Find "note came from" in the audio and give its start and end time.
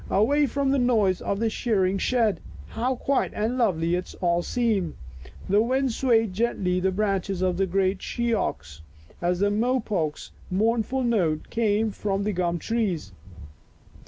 11.03-12.23